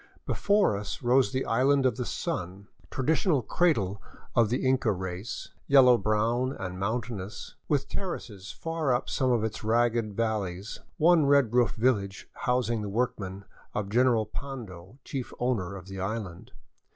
Before 0.25 0.75
us 0.75 1.03
rose 1.03 1.31
the 1.31 1.45
Island 1.45 1.85
of 1.85 1.95
the 1.95 2.07
Sun, 2.07 2.67
traditional 2.89 3.43
cradle 3.43 4.01
of 4.35 4.49
the 4.49 4.65
Inca 4.65 4.91
race, 4.91 5.49
yellow 5.67 5.95
brown 5.99 6.53
and 6.59 6.79
mountainous, 6.79 7.53
with 7.67 7.87
terraces 7.87 8.51
far 8.51 8.91
up 8.91 9.11
some 9.11 9.29
of 9.31 9.43
its 9.43 9.63
rugged 9.63 10.15
valleys, 10.15 10.79
one 10.97 11.27
red 11.27 11.53
roofed 11.53 11.75
village 11.75 12.27
housing 12.33 12.81
the 12.81 12.89
workmen 12.89 13.45
of 13.75 13.89
General 13.89 14.25
Pando, 14.25 14.97
chief 15.03 15.31
owner 15.37 15.75
of 15.75 15.85
the 15.85 15.99
island. 15.99 16.51